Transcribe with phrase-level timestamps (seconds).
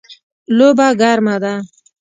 [0.57, 1.53] لوبه ګرمه ده